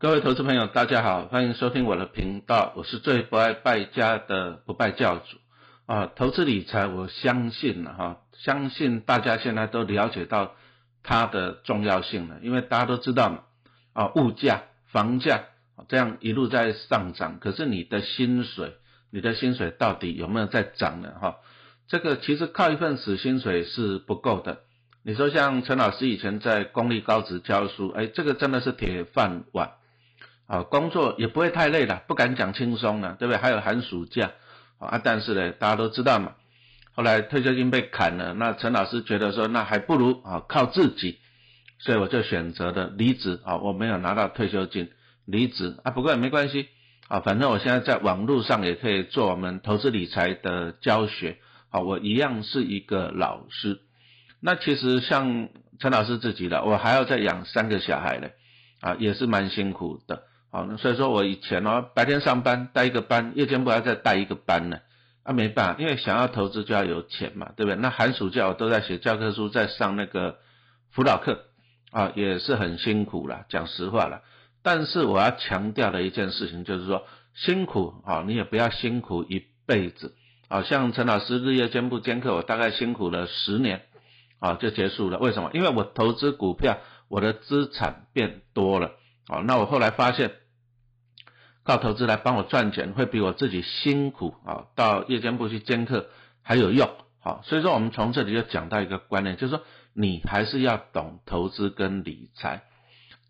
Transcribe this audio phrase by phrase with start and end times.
[0.00, 5.36] 各位投资朋友，大家好，欢迎收听我的频道，我是最不爱败家的不败教主
[5.84, 6.10] 啊。
[6.16, 10.54] 投资理财，我相信了哈，相信大家现在都了解到
[11.02, 13.40] 它的重要性了，因为大家都知道嘛
[13.92, 15.44] 啊，物价、房价
[15.86, 18.76] 这样一路在上涨，可是你的薪水，
[19.10, 21.12] 你的薪水到底有没有在涨呢？
[21.20, 21.36] 哈，
[21.88, 24.60] 这个其实靠一份死薪水是不够的。
[25.02, 29.72] 你说像陈老师以前在公立高职教书，哎，这个真的是铁饭碗。
[30.50, 33.38] 啊，工作也不会太累了，不敢讲轻松了，对不对？
[33.38, 34.32] 还有寒暑假
[34.80, 36.32] 啊，但是呢，大家都知道嘛。
[36.92, 41.20] 后来退休金被砍了，那陈老师觉得说，那还不如啊靠自己，
[41.78, 43.58] 所以我就选择了离职啊。
[43.58, 44.90] 我没有拿到退休金，
[45.24, 46.68] 离职啊，不过也没关系
[47.06, 51.38] 啊，反正我现在在网络上也可以做我们投资理财的教学
[51.70, 53.82] 啊，我一样是一个老师。
[54.40, 58.30] 那其实像陈老师自己的，我还要再养三个小孩呢，
[58.80, 60.24] 啊，也是蛮辛苦的。
[60.52, 64.80] 好，那所以说我以前哦，白天上班带一个班，夜间部还再带一个班呢，
[65.22, 67.76] 啊没办法，因为想要投资就要有钱嘛，对不对？
[67.76, 70.38] 那寒暑假我都在写教科书，在上那个
[70.90, 71.44] 辅导课，
[71.92, 74.22] 啊也是很辛苦了，讲实话了。
[74.62, 80.16] 但是我要强调的一件事情就是说，辛苦啊，你也不要辛苦一辈子，
[80.48, 83.82] 啊像陈老师日夜兼部兼课，我大概辛苦了十年，
[84.40, 85.18] 啊就结束了。
[85.20, 85.50] 为什么？
[85.54, 86.78] 因为我投资股票，
[87.08, 88.90] 我的资产变多了。
[89.28, 90.32] 好，那我后来发现，
[91.70, 96.08] 到投资来帮我赚钱，会比我自己辛苦啊，到夜间部去兼课
[96.42, 96.90] 还有用。
[97.20, 99.62] 好，所以说我们从这里就讲到一个观念，就是说
[99.94, 102.62] 你还是要懂投资跟理财，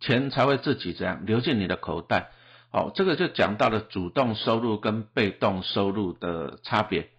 [0.01, 2.31] 钱才会自己这样流进你的口袋。
[2.73, 7.11] 好，这个就讲到了主动收入跟被动收入的差别。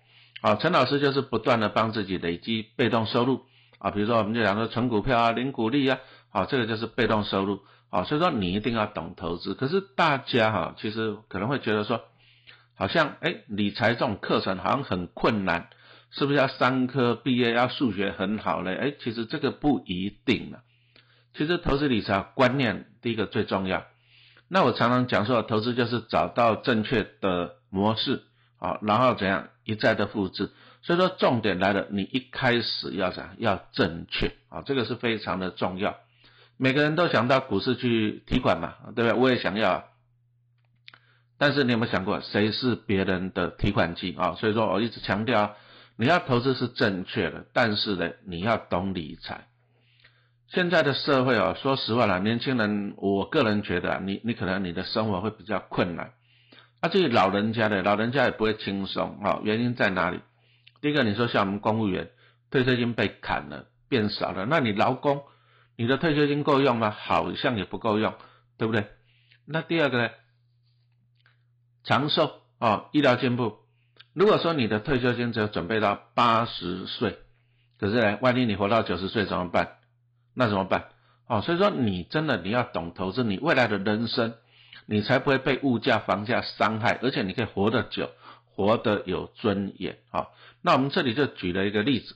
[0.42, 3.42] 好，陈老师就是不断的帮自己累积被动收入
[3.78, 6.00] 啊，比如说我们就讲说存股票啊、领股利啊，
[6.32, 7.60] 好，这个就是被动收入。
[7.92, 9.54] 啊，所以说你一定要懂投资。
[9.54, 12.02] 可是大家哈，其实可能会觉得说，
[12.74, 15.70] 好像哎，理财这种课程好像很困难，
[16.10, 18.76] 是不是要三科毕业，要数学很好嘞？
[18.76, 20.64] 哎，其实这个不一定了。
[21.36, 23.86] 其实投资理财观念第一个最重要。
[24.48, 28.24] 那我常常讲说，投资就是找到正确的模式
[28.58, 30.50] 啊，然后怎样一再的复制。
[30.82, 33.36] 所以说重点来了，你一开始要怎样？
[33.38, 35.98] 要正确啊，这个是非常的重要。
[36.62, 39.14] 每个人都想到股市去提款嘛，对不对？
[39.14, 39.86] 我也想要，
[41.40, 44.36] 但是你有没有想过，谁是别人的提款机啊？
[44.36, 45.56] 所以说我一直强调，
[45.98, 49.48] 你要投资是正确的，但是呢，你要懂理财。
[50.50, 56.12] 现在的社会啊，说实话啦，年轻人，我个人觉得，你你可能你的生活会比较困难。
[56.80, 59.40] 啊，至于老人家的，老人家也不会轻松啊。
[59.44, 60.20] 原因在哪里？
[60.80, 62.12] 第一个，你说像我们公务员，
[62.52, 65.24] 退休金被砍了，变少了，那你劳工？
[65.82, 66.92] 你的退休金够用吗？
[66.92, 68.14] 好像也不够用，
[68.60, 68.86] 对不对？
[69.48, 70.12] 那第二个呢？
[71.84, 73.58] 长寿啊，医疗进步。
[74.14, 77.18] 如果说你的退休金只有准备到八十岁，
[77.80, 79.78] 可是呢，万一你活到九十岁怎么办？
[80.36, 80.90] 那怎么办？
[81.26, 84.36] 哦，所以说你真的你要懂投资，你未来的人生，
[84.86, 88.12] 你才不会被物价、房价伤害，而且你可以活得久，
[88.54, 89.98] 活得有尊严。
[90.12, 90.32] 好，
[90.62, 92.16] 那我们这里就举了一个例子。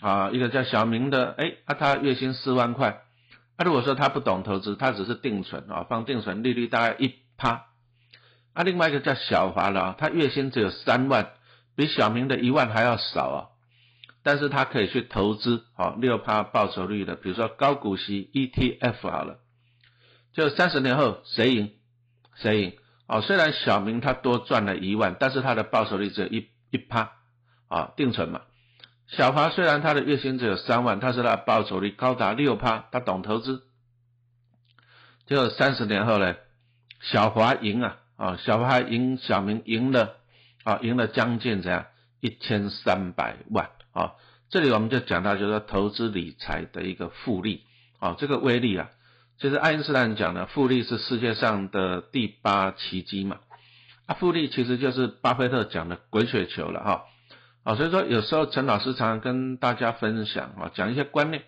[0.00, 3.02] 啊，一个叫小明的，哎，啊，他月薪四万块，
[3.56, 7.66] 啊，如果说他不懂投资，他只是定存啊，放定存利率大概一趴，
[8.54, 11.32] 啊，另外一个叫小华的啊，他月薪只有三万，
[11.76, 13.38] 比小明的一万还要少啊，
[14.22, 19.40] 但是他可以去投资，啊，六趴报酬率的，比如说高股息 ETF 好了，
[20.32, 21.72] 就三十年后谁赢
[22.36, 22.72] 谁赢，
[23.06, 27.12] 哦，虽然小明他多赚了一万，但是他的报酬率只有一一趴，
[27.68, 28.40] 啊，定存嘛。
[29.16, 33.62] 小华虽然他的月薪只有三万，但是他报酬率高达六趴，他懂投资。
[35.26, 36.36] 就三十年后呢，
[37.00, 40.14] 小华赢啊，啊，小华赢小明赢了，
[40.62, 41.86] 啊，赢了将近怎样
[42.20, 44.12] 一千三百万啊。
[44.48, 47.64] 这里我们就讲到就是投资理财的一个复利
[47.98, 48.90] 啊，这个威力啊，
[49.38, 53.38] 就是爱因斯坦讲的复利是世界上的第八奇迹嘛。
[54.06, 57.04] 啊，复利其实就是巴菲特讲的滚雪球了哈。
[57.76, 61.44] 所以说有时候陈老师常常跟大家分享啊，讲一些观念。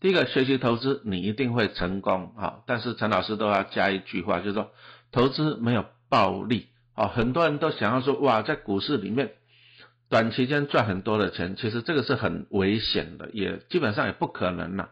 [0.00, 4.70] 第一个，学习投资你一定会成功啊，但是陈老师都要加一句话，就是说
[5.12, 7.08] 投资没有暴利啊。
[7.08, 9.32] 很多人都想要说哇，在股市里面
[10.10, 14.90] 短期间赚很多的钱，其实这个是很危险的，也基本上也不可能了。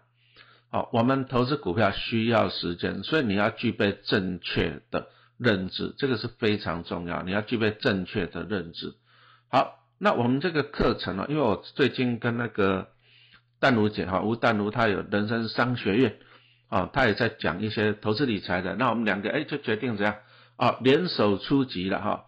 [0.70, 5.08] 好，我们投资股票需要时间，所以你要具备正确的
[5.38, 7.22] 认知，这个是非常重要。
[7.22, 8.94] 你要具备正确的认知。
[9.48, 9.81] 好。
[10.04, 12.88] 那我们这个课程呢，因为我最近跟那个
[13.60, 16.16] 淡如姐哈吴淡如她有人生商学院，
[16.69, 20.16] 啊，她也在讲一些投资理财的，那我们两个哎就决定怎样
[20.56, 22.25] 啊联手出击了哈，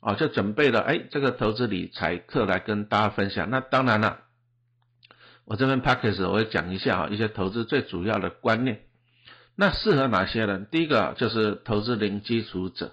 [0.00, 3.48] 啊就准备了哎这个投资理财课来跟大家分享。
[3.48, 4.18] 那当然了，
[5.44, 8.80] 我这边 p a c k a g e 我会讲一下啊一些投资最主要的观念。
[9.54, 10.66] 那适合哪些人？
[10.68, 12.90] 第一个就是投资零基础者。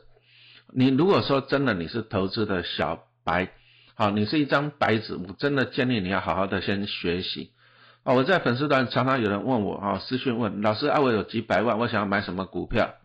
[0.71, 3.51] 你如果说真的你是投资的小白，
[4.01, 7.51] 好，你是一张白纸，我真的建议你要好好的先学习。
[8.01, 12.95] 啊，我在粉丝团常常有人问我啊，私讯问老师啊，我有几百万，我想要买什么股票？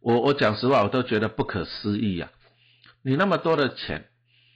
[0.00, 2.28] 我我讲实话，我都觉得不可思议啊！
[3.04, 4.06] 你那么多的钱，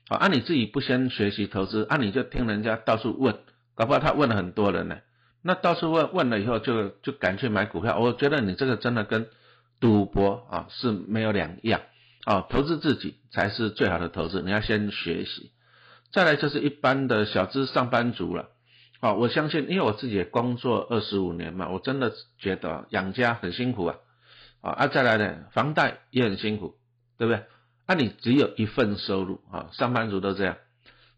[0.08, 3.36] 啊，按你自己不先学习投资，啊你就听人家到处问，
[3.76, 4.98] 搞不好他问了很多人呢。
[5.40, 9.28] 那到处问问了以后，就就敢去买股票，我觉得你这个真的跟
[9.78, 11.80] 赌博啊是没有两样
[12.24, 12.44] 啊！
[12.50, 15.52] 投资自己才是最好的投资，你要先学习。
[16.12, 18.50] 再来就是一般的小资上班族了。
[19.00, 23.96] 啊，我相信，因为我自己也工作二十五年嘛，我真的觉得养家很辛苦啊，
[24.60, 26.74] 啊，啊，再来呢，房贷也很辛苦，
[27.16, 27.44] 对不对？
[27.88, 30.58] 那你只有一份收入啊，上班族都这样，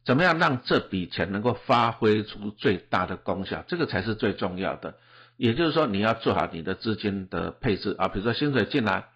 [0.05, 3.65] 怎么样让这笔钱能够发挥出最大的功效？
[3.67, 4.95] 这个才是最重要的。
[5.37, 9.07] 也就是说，你要做好你的资金的配置啊，比如说薪水进来，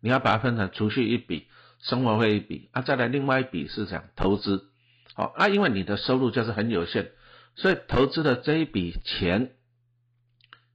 [0.00, 1.46] 你要把它分成储蓄一笔，
[1.78, 4.64] 生活费一笔，啊，再来另外一笔是讲投资，
[5.20, 7.10] 哦，啊，因为你的收入就是很有限。
[7.56, 9.50] 所以投资的这一笔钱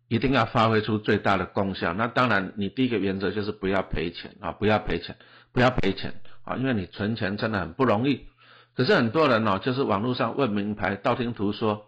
[0.08, 1.94] 一定要发挥出最大的功效。
[1.94, 5.16] 那当然，你第一个原则就是不要赔钱啊，不要赔钱，
[5.52, 6.14] 不要赔钱
[6.44, 8.28] 啊，因为你存钱真的很不容易。
[8.76, 11.88] 可是很多人哦，就是网络上问名牌，道听途说，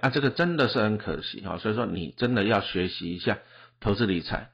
[0.00, 1.58] 啊，这个真的是很可惜啊。
[1.58, 3.38] 所以说，你真的要学习一下
[3.80, 4.50] 投资理财。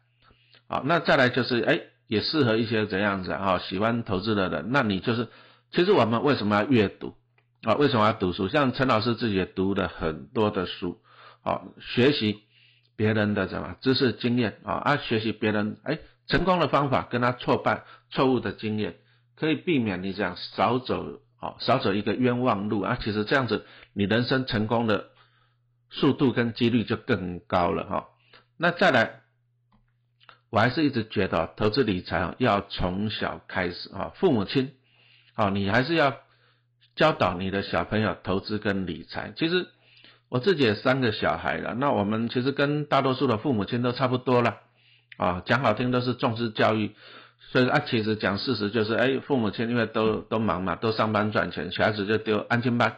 [0.66, 4.72] 好，那再来就是，哎，也适合一些怎样子啊，喜欢投资的人。
[4.72, 5.28] 那你就是，
[5.70, 7.14] 其实我们为什么要阅读？
[7.64, 8.48] 啊，为什么要读书？
[8.48, 11.00] 像陈老师自己也读了很多的书，
[11.42, 12.44] 啊，学习
[12.94, 18.98] 别人的什么知识经验啊，啊，学习别人哎成功的方法，跟他挫败错误的经验，
[19.34, 22.96] 可以避免你这样少走啊，少走一个冤枉路啊。
[23.02, 25.06] 其实这样子，你人生成功的
[25.90, 28.08] 速度跟几率就更高了哈。
[28.56, 29.22] 那再来，
[30.50, 34.74] 我还是一直觉得投资理财，要从小开始啊，父母亲
[35.34, 36.16] 啊，你还是要。
[36.98, 39.68] 教导你的小朋友投资跟理财，其实
[40.28, 44.56] 我自己也三个小孩了，那我们其实跟大多数的父母亲都差不多了，
[45.16, 46.96] 啊，讲好听都是重视教育，
[47.52, 52.96] 所以啊，其实讲事实就是，哎，父母亲因为都都忙嘛，都上班赚钱，小孩子就丢安亲班，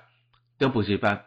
[0.56, 1.26] 丢补习班，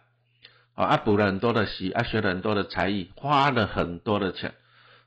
[0.74, 4.56] 啊，补了很多的习，啊，学了很多的才艺，花了很多的钱，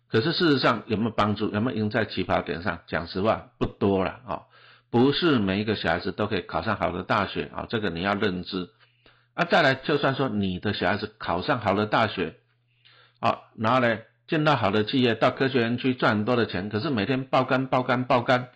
[0.08, 2.78] 可是事实上有没有帮助，有没有赢在起跑点上？
[2.86, 4.42] 讲实话不多了啊。
[4.90, 8.70] 不是每一个小孩子都可以考上好的大学啊，这个你要认知。
[9.34, 12.36] 啊，再来，就算说你的小孩子考上好的大学，
[13.20, 18.48] 啊，然后呢，进到好的企业，到科学园区赚很多的钱，可是每天爆肝、爆肝、爆肝，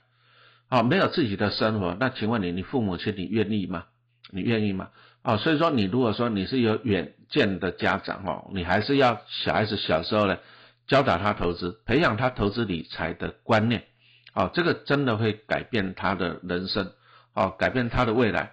[0.71, 3.85] 啊，没有自己的生活，那请问你，你父母亲你愿意吗？
[4.31, 4.89] 你愿意吗？
[5.21, 10.39] 啊，所以说你如果说你是有远见的家长哦，你还是要小孩子小时候呢，
[10.87, 13.85] 教导他投资，培养他投资理财的观念。
[14.33, 16.93] 哦，这个真的会改变他的人生，
[17.35, 18.53] 哦，改变他的未来。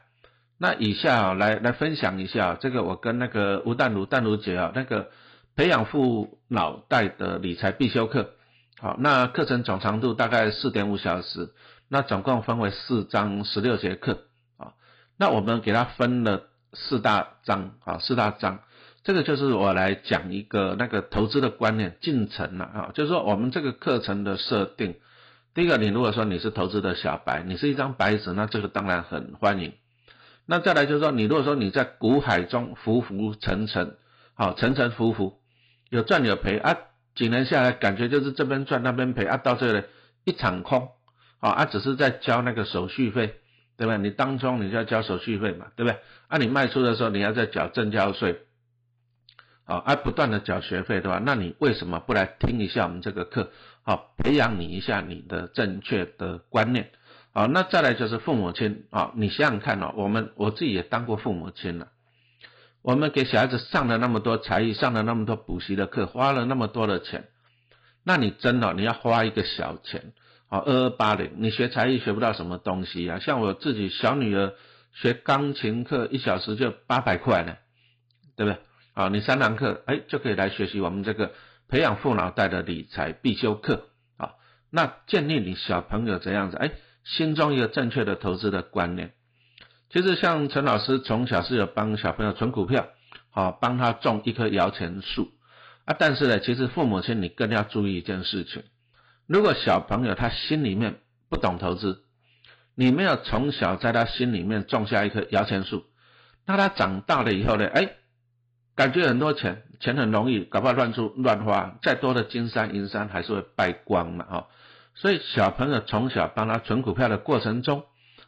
[0.57, 5.11] 那以下啊，来来分享一下这个我跟那个吴淡如淡如姐啊，那个
[5.55, 8.31] 培养富脑袋的理财必修课。
[8.79, 11.53] 好，那课程总长度大概四点五小时，
[11.89, 14.23] 那总共分为四章十六节课。
[14.57, 14.73] 啊，
[15.15, 16.43] 那我们给他分了
[16.73, 18.61] 四大章啊，四大章。
[19.03, 24.95] 这个就是我来讲一个那个投资的观念进程了啊，就是说我们这个课程的设定。
[25.57, 29.73] 第一个，你如果说你是投资的小白，你是一张白纸，那这个当然很欢迎。
[30.45, 33.97] 那再来就是说，你如果说你在股海中浮浮沉沉，
[34.35, 35.39] 好沉沉浮浮，
[35.89, 36.77] 有赚有赔啊，
[37.15, 39.83] 几年下来感觉就是这边赚那边赔啊，到这里
[40.25, 40.91] 一场空，
[41.39, 43.33] 啊，啊只是在交那个手续费，
[43.77, 43.97] 对吧？
[43.97, 45.97] 你当中你就要交手续费嘛，对不对？
[46.27, 48.41] 啊，你卖出的时候你要再缴证交税，
[49.65, 51.19] 啊，不断的缴学费，对吧？
[51.25, 53.49] 那你为什么不来听一下我们这个课？
[53.87, 56.91] 好，培养你一下你的正确的观念。
[57.33, 61.87] 好，那再来就是父母亲啊，你想想看哦，我们我自己也当过父母亲了。
[62.81, 67.29] 我们给小孩子上了那么多才艺，上了那么多补习的课，花了那么多的钱，
[68.03, 70.11] 那你真的你要花一个小钱，
[70.49, 73.19] 好二二八零，你学才艺学不到什么东西啊。
[73.19, 74.53] 像我自己小女儿
[74.91, 77.55] 学钢琴课，一小时就八百块呢，
[78.35, 78.59] 对不对？
[78.93, 81.31] 好，你三堂课，哎，就可以来学习我们这个。
[81.67, 83.89] 培养富脑袋的理财必修课。
[84.17, 84.33] 啊，
[84.69, 86.71] 那建立你小朋友这样子，哎，
[87.03, 89.13] 心中一个正确的投资的观念。
[89.89, 92.87] 其实像陈老师从小是有帮小朋友存股票，
[93.29, 95.31] 好，帮他种一棵摇钱树。
[95.85, 98.63] 啊，但是呢，其实父母亲你更要注意一件事情，
[99.25, 102.03] 如果小朋友他心里面不懂投资，
[102.75, 105.85] 你没有从小在他心里面种下一棵摇钱树，
[106.45, 107.91] 那他长大了以后呢，哎，
[108.75, 114.47] 感觉很多钱，钱很容易，搞不好乱出乱花，再多的金山银山还是会败光嘛，哈。
[114.95, 117.85] 所以小朋友从小帮他存股票的过程中，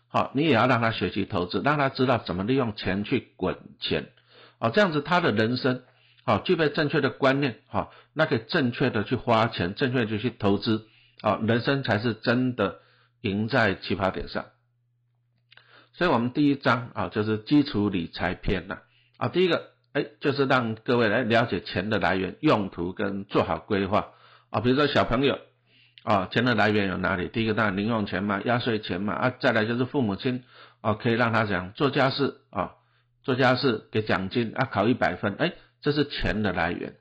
[0.08, 4.10] 好，你也要让他学习投资，让他知道怎么利用钱去滚钱，
[4.60, 5.84] 好，这样子他的人生，
[6.26, 10.88] 好，具备正确的观念，好，那可以正确的去花钱，正确的去投资，
[11.22, 12.80] 好，人生才是真的。
[13.22, 14.46] 赢在起跑点上，
[15.92, 18.78] 所以我们第一章啊就是基础理财篇呐
[19.18, 24.10] 啊，第一个哎就是让各位来了解钱的来源、用途跟做好规划
[24.50, 25.40] 啊，比如说小朋友
[26.04, 27.28] 啊，钱的来源有哪里？
[27.28, 30.44] 第一个当然零用钱嘛、压岁钱嘛啊，再来就是父母亲
[30.82, 32.76] 啊，可以让他讲做家事啊，
[33.24, 36.96] 做家事给奖金啊，考一百分，哎，这是钱的来源。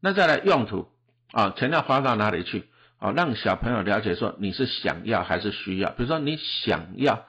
[0.00, 0.88] 那再来用途
[1.32, 2.64] 啊，钱要花到哪里去？
[2.98, 7.26] 哦，让小朋友了解说你是想要还是需要，比如说你想要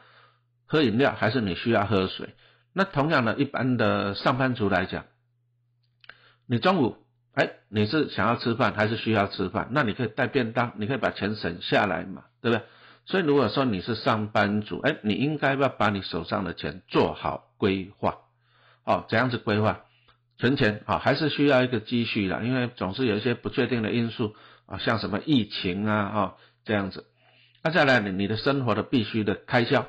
[0.65, 2.29] 喝饮料还是你需要喝水。
[2.73, 5.05] 那同样的，一般的上班族来讲，
[6.47, 6.97] 你中午
[7.33, 9.69] 哎你是想要吃饭还是需要吃饭？
[9.71, 12.65] 那你可以带便当，你可以把钱省下来嘛，对不对？
[13.05, 18.17] 所以如果说你是上班族，哎，你应该要把你手上的钱做好规划。
[18.85, 19.81] 哦，怎样子规划？
[20.37, 24.35] 存钱啊，还是需要一个积蓄的，因为总是有一些不确定的因素。
[24.65, 27.05] 啊，像什么疫情啊，哈，这样子，
[27.61, 29.87] 那再来你你的生活的必须的开销，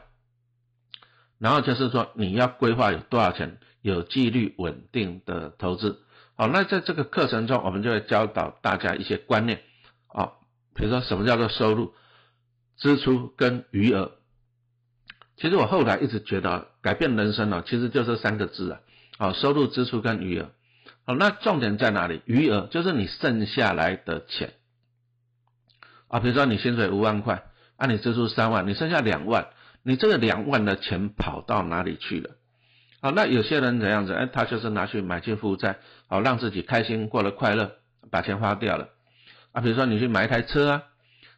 [1.45, 6.01] 然后就是说你要规划有多少钱，有纪律稳定的投资，
[6.37, 9.61] 好，那在这个课程中，我们就会教导大家一些观念，
[10.07, 10.33] 啊，
[10.75, 11.93] 比如说什么叫做收入、
[12.79, 14.13] 支出跟余额，
[15.37, 18.81] 其实我后来一直觉得改变人生呢，其实就这三个字啊，
[19.19, 20.51] 啊，收入、支出跟余额，
[21.05, 22.23] 好，那重点在哪里？
[22.25, 24.55] 余额就是你剩下来的钱。
[26.09, 27.45] 啊，比如说你薪水五万块，
[27.77, 29.49] 啊，你支出三万，你剩下两万，
[29.85, 32.31] 你这个两万的钱跑到哪里去了？
[33.01, 34.15] 好，那有些人怎样子？
[34.15, 35.77] 哎，他就是拿去买进负债，
[36.09, 37.73] 好让自己开心过了快乐，
[38.11, 38.89] 把钱花掉了。
[39.53, 40.83] 啊，比如说你去买一台车啊，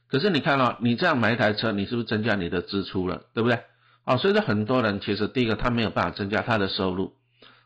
[0.09, 3.25] 可是你看到你这样买一台车，你是不是增加你的支出了？
[3.35, 3.59] 对不对？
[4.05, 7.15] 啊，所以说很多人其实第一个他没有办法增加他的收入，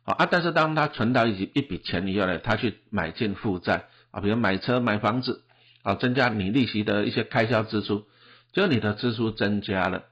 [0.03, 5.43] 好啊，但是当他存到一笔一笔钱以后呢，他去买进负债啊，比如买车买房子。
[5.83, 8.05] 啊，增加你利息的一些开销支出，
[8.53, 10.03] 就你的支出增加了，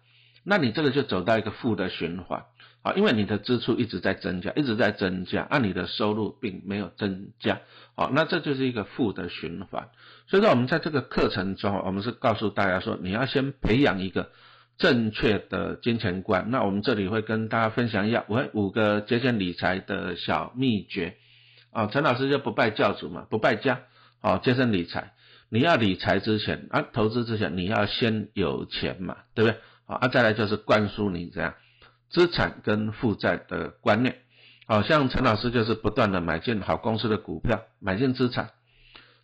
[0.48, 2.44] 那你这个就走到一个负的循环
[2.80, 7.60] 啊，因为你的支出一直在增加，一直在增加，而你的收入并没有增加，
[7.94, 9.90] 好，那这就是一个负的循环。
[10.26, 14.30] 所以说，我们在这个课程中，我们是告诉大家说，你要先培养一个
[14.78, 16.46] 正确的金钱观。
[16.50, 21.16] 那我们这里会跟大家分享一下我五个节俭理财的小秘诀
[21.72, 21.88] 啊。
[21.88, 23.80] 陈老师就不败教主嘛，不败家，
[24.22, 25.12] 好，节省理财。
[25.50, 29.58] 你要理财之前啊，投资之前，你要先有钱嘛，对不对？
[29.96, 31.54] 啊，再来就是灌输你这样
[32.10, 34.18] 资产跟负债的观念。
[34.66, 38.50] 好像陈老师就是不断的买进好公司的股票，买进资产，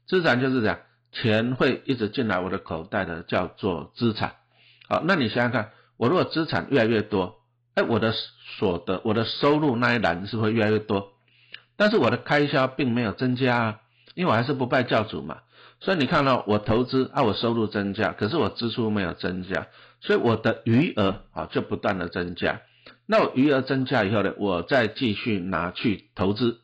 [0.07, 0.79] 资产就是这样，
[1.13, 4.37] 钱会一直进来我的口袋的，叫做资产。
[4.89, 7.37] 好，那你想想看，我如果资产越来越多，
[7.75, 8.15] 哎，我的
[8.59, 11.13] 所得、我的收入那一栏是会越来越多，
[11.77, 13.81] 但是我的开销并没有增加啊，
[14.15, 15.41] 因为我还是不败教主嘛。
[15.81, 19.67] 所以你看到我投资啊，我收入增加，可是我支出没有增加，
[20.05, 22.61] 所以我的余额啊就不断的增加。
[23.07, 26.61] 那我余额增加以后呢，我再继续拿去投资，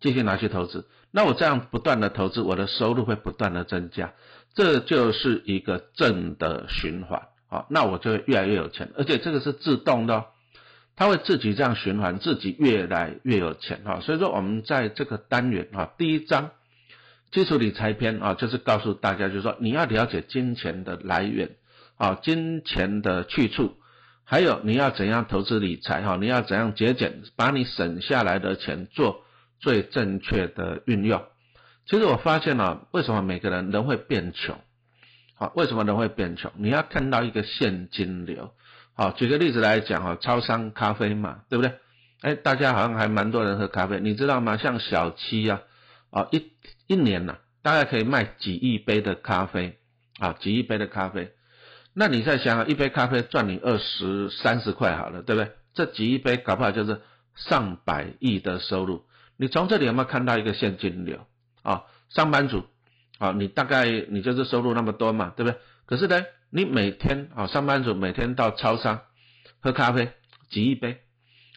[0.00, 0.86] 继续拿去投资。
[1.10, 4.14] 那我这样不断的投资，我的收入会不断的增加，
[4.54, 7.22] 这就是一个正的循环。
[7.48, 10.26] 啊，那我就会越来越有钱，而且这个是自动的，
[10.96, 13.82] 它会自己这样循环，自己越来越有钱。
[13.84, 16.50] 哈，所以说我们在这个单元啊，第一章。
[17.32, 21.56] 基础理财篇啊，就是告诉大家，就是说你要了解金钱的来源
[21.96, 23.76] 啊，金钱的去处，
[24.24, 29.24] 还有你要怎样投资理财哈，你要怎样节俭，把你省下来的钱做
[29.60, 31.24] 最正确的运用。
[31.86, 34.58] 其实我发现了，为什么每个人人会变穷？
[35.34, 36.52] 好，为什么人会变穷？
[36.56, 38.52] 你要看到一个现金流。
[38.94, 41.74] 好，举个例子来讲哈，超商咖啡嘛，对不对？
[42.22, 44.56] 哎，大家好像还蛮多人喝咖啡，你知道吗？
[44.56, 45.62] 像小七啊，
[46.10, 46.52] 啊一。
[46.88, 49.76] 一年呢，大概可以卖几亿杯的咖啡
[50.20, 51.32] 啊，几亿杯的咖啡。
[51.98, 55.52] 那你再想想，一杯咖啡赚你二十三十块好了，对不对？
[55.72, 57.00] 这几亿杯搞不好就是
[57.34, 59.04] 上百亿的收入。
[59.38, 61.26] 你从这里有没有看到一个现金流
[61.62, 61.84] 啊？
[62.10, 62.66] 上班族
[63.18, 65.58] 啊，你大概你就是收入那么多嘛，对不对？
[65.86, 69.00] 可是呢，你每天啊，上班族每天到超商
[69.60, 70.10] 喝咖啡
[70.50, 70.98] 几一杯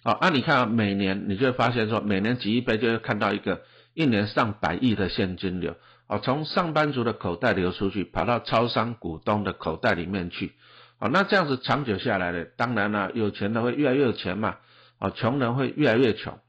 [0.04, 3.62] 啊，那你看每年你就会发现说，每年几一杯就会看到一个。
[3.96, 5.76] 一年上百亿的现金流，
[6.10, 10.54] 啊，从上班族的口袋流出去，跑到超商股东的口袋里面去，
[10.98, 14.58] 啊，那这样子长久下来呢，当然了，有钱的会越来越有钱嘛，
[14.98, 16.40] 啊，穷人会越来越穷。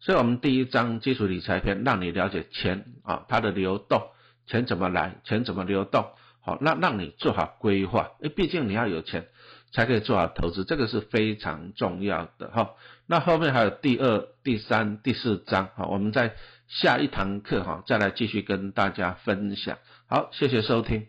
[0.00, 4.04] 所以，我们第一章基础理财篇让你了解钱啊，它的流动，
[4.46, 6.06] 钱怎么来，钱怎么流动，
[6.40, 9.26] 好，那让你做好规划，因为毕竟你要有钱
[9.70, 12.70] 才可以做好投资，这个是非常重要的哈。
[13.06, 16.32] 那后面还有第二、第三、第四章，好，我们在
[16.70, 19.76] 下一堂课哈再来继续跟大家分享。
[20.06, 21.08] 好，谢谢收听。